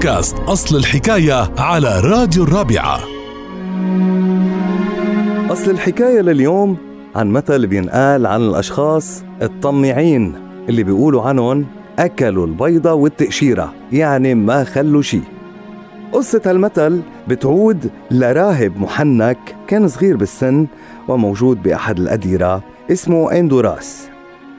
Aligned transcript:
بودكاست 0.00 0.36
أصل 0.38 0.76
الحكاية 0.76 1.50
على 1.58 2.00
راديو 2.00 2.44
الرابعة. 2.44 3.00
أصل 5.52 5.70
الحكاية 5.70 6.20
لليوم 6.20 6.76
عن 7.14 7.30
مثل 7.30 7.66
بينقال 7.66 8.26
عن 8.26 8.40
الأشخاص 8.40 9.22
الطميعين 9.42 10.34
اللي 10.68 10.82
بيقولوا 10.82 11.22
عنهم 11.22 11.66
أكلوا 11.98 12.46
البيضة 12.46 12.92
والتقشيرة 12.92 13.72
يعني 13.92 14.34
ما 14.34 14.64
خلوا 14.64 15.02
شي. 15.02 15.20
قصة 16.12 16.42
هالمثل 16.46 17.00
بتعود 17.28 17.90
لراهب 18.10 18.80
محنك 18.80 19.38
كان 19.66 19.88
صغير 19.88 20.16
بالسن 20.16 20.66
وموجود 21.08 21.62
بأحد 21.62 21.98
الأديرة 21.98 22.62
اسمه 22.90 23.32
إندوراس. 23.32 24.08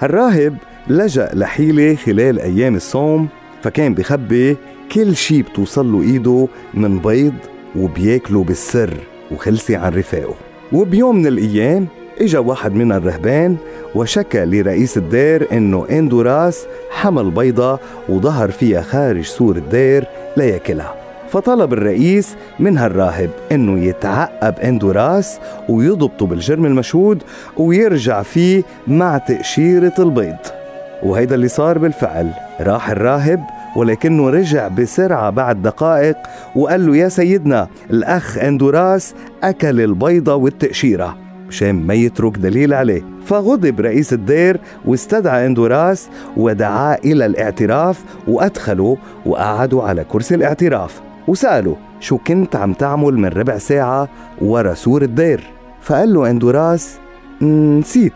هالراهب 0.00 0.56
لجأ 0.88 1.30
لحيلة 1.34 1.94
خلال 1.94 2.40
أيام 2.40 2.74
الصوم 2.74 3.28
فكان 3.62 3.94
بخبي 3.94 4.56
كل 4.94 5.16
شي 5.16 5.42
بتوصل 5.42 5.92
له 5.92 6.02
إيده 6.02 6.48
من 6.74 6.98
بيض 6.98 7.34
وبياكله 7.76 8.44
بالسر 8.44 8.94
وخلسة 9.30 9.76
عن 9.76 9.92
رفاقه. 9.92 10.34
وبيوم 10.72 11.16
من 11.16 11.26
الأيام 11.26 11.86
إجا 12.20 12.38
واحد 12.38 12.74
من 12.74 12.92
الرهبان 12.92 13.56
وشكى 13.94 14.44
لرئيس 14.44 14.96
الدير 14.96 15.46
إنه 15.52 15.86
اندوراس 15.90 16.66
حمل 16.90 17.30
بيضة 17.30 17.78
وظهر 18.08 18.50
فيها 18.50 18.82
خارج 18.82 19.24
سور 19.24 19.56
الدير 19.56 20.06
ليأكلها. 20.36 20.94
فطلب 21.30 21.72
الرئيس 21.72 22.34
من 22.58 22.78
هالراهب 22.78 23.30
إنه 23.52 23.84
يتعقب 23.84 24.58
اندوراس 24.58 25.38
ويضبطه 25.68 26.26
بالجرم 26.26 26.66
المشهود 26.66 27.22
ويرجع 27.56 28.22
فيه 28.22 28.62
مع 28.86 29.18
تقشيرة 29.18 29.94
البيض. 29.98 30.36
وهيدا 31.02 31.34
اللي 31.34 31.48
صار 31.48 31.78
بالفعل. 31.78 32.30
راح 32.60 32.90
الراهب 32.90 33.44
ولكنه 33.76 34.30
رجع 34.30 34.68
بسرعة 34.68 35.30
بعد 35.30 35.62
دقائق 35.62 36.16
وقال 36.56 36.86
له 36.86 36.96
يا 36.96 37.08
سيدنا 37.08 37.68
الأخ 37.90 38.38
أندوراس 38.38 39.14
أكل 39.42 39.80
البيضة 39.80 40.34
والتقشيرة 40.34 41.16
مشان 41.48 41.86
ما 41.86 41.94
يترك 41.94 42.38
دليل 42.38 42.74
عليه. 42.74 43.02
فغضب 43.26 43.80
رئيس 43.80 44.12
الدير 44.12 44.60
واستدعى 44.84 45.46
أندوراس 45.46 46.08
ودعاه 46.36 46.98
إلى 47.04 47.26
الاعتراف 47.26 48.04
وأدخله 48.28 48.96
وقعدوا 49.26 49.82
على 49.82 50.04
كرسي 50.04 50.34
الاعتراف 50.34 51.00
وسأله 51.28 51.76
شو 52.00 52.18
كنت 52.18 52.56
عم 52.56 52.72
تعمل 52.72 53.14
من 53.14 53.28
ربع 53.28 53.58
ساعة 53.58 54.08
ورا 54.42 54.74
سور 54.74 55.02
الدير؟ 55.02 55.44
فقال 55.82 56.14
له 56.14 56.30
أندوراس 56.30 56.98
نسيت. 57.42 58.12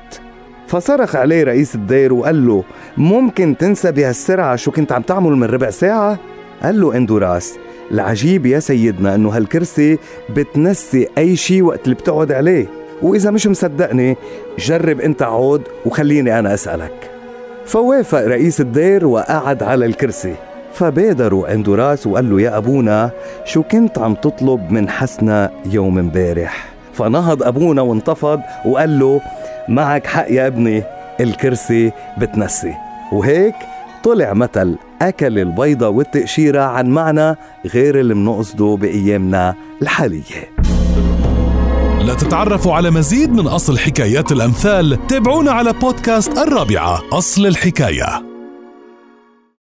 فصرخ 0.68 1.16
عليه 1.16 1.44
رئيس 1.44 1.74
الدير 1.74 2.12
وقال 2.12 2.46
له 2.46 2.64
ممكن 2.96 3.56
تنسى 3.56 3.92
بهالسرعة 3.92 4.56
شو 4.56 4.70
كنت 4.70 4.92
عم 4.92 5.02
تعمل 5.02 5.32
من 5.32 5.44
ربع 5.44 5.70
ساعة؟ 5.70 6.18
قال 6.62 6.80
له 6.80 6.96
إندوراس 6.96 7.58
العجيب 7.90 8.46
يا 8.46 8.58
سيدنا 8.58 9.14
إنه 9.14 9.28
هالكرسي 9.28 9.98
بتنسي 10.30 11.08
أي 11.18 11.36
شيء 11.36 11.62
وقت 11.62 11.84
اللي 11.84 11.94
بتقعد 11.94 12.32
عليه. 12.32 12.66
وإذا 13.02 13.30
مش 13.30 13.46
مصدقني 13.46 14.16
جرب 14.58 15.00
أنت 15.00 15.22
عود 15.22 15.62
وخليني 15.86 16.38
أنا 16.38 16.54
أسألك. 16.54 17.10
فوافق 17.66 18.24
رئيس 18.26 18.60
الدير 18.60 19.06
وقعد 19.06 19.62
على 19.62 19.86
الكرسي. 19.86 20.34
فبادروا 20.74 21.54
إندوراس 21.54 22.06
وقال 22.06 22.30
له 22.30 22.40
يا 22.40 22.56
أبونا 22.56 23.10
شو 23.44 23.62
كنت 23.62 23.98
عم 23.98 24.14
تطلب 24.14 24.70
من 24.70 24.88
حسنا 24.88 25.50
يوم 25.70 25.98
امبارح؟ 25.98 26.68
فنهض 26.92 27.42
أبونا 27.42 27.82
وانتفض 27.82 28.40
وقال 28.64 28.98
له 28.98 29.20
معك 29.68 30.06
حق 30.06 30.30
يا 30.30 30.46
ابني 30.46 30.82
الكرسي 31.20 31.92
بتنسي. 32.18 32.74
وهيك 33.12 33.54
طلع 34.04 34.32
مثل 34.32 34.76
أكل 35.02 35.38
البيضة 35.38 35.88
والتقشيرة 35.88 36.62
عن 36.62 36.86
معنى 36.86 37.36
غير 37.66 38.00
اللي 38.00 38.14
منقصده 38.14 38.76
بأيامنا 38.80 39.54
الحالية. 39.82 40.52
لتتعرفوا 42.00 42.74
على 42.74 42.90
مزيد 42.90 43.30
من 43.32 43.46
أصل 43.46 43.78
حكايات 43.78 44.32
الأمثال 44.32 45.06
تابعونا 45.06 45.52
على 45.52 45.72
بودكاست 45.72 46.38
الرابعة 46.38 47.02
أصل 47.12 47.46
الحكاية. 47.46 48.27